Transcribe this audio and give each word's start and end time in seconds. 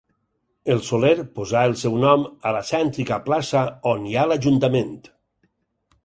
El 0.75 0.79
Soler 0.85 1.17
posà 1.39 1.59
el 1.71 1.75
seu 1.81 1.97
nom 2.03 2.23
a 2.51 2.53
la 2.55 2.63
cèntrica 2.69 3.19
plaça 3.27 3.61
on 3.91 4.07
hi 4.13 4.17
ha 4.17 4.25
l'ajuntament. 4.31 4.97